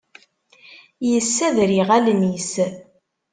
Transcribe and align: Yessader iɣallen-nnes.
Yessader 1.09 1.69
iɣallen-nnes. 1.81 2.51